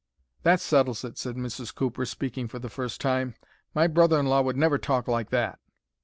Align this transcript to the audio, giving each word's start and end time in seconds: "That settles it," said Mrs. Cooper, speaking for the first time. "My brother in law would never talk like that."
"That 0.41 0.59
settles 0.59 1.03
it," 1.03 1.19
said 1.19 1.35
Mrs. 1.35 1.75
Cooper, 1.75 2.07
speaking 2.07 2.47
for 2.47 2.57
the 2.57 2.71
first 2.71 2.99
time. 2.99 3.35
"My 3.75 3.85
brother 3.85 4.19
in 4.19 4.25
law 4.25 4.41
would 4.41 4.57
never 4.57 4.79
talk 4.79 5.07
like 5.07 5.29
that." 5.29 5.59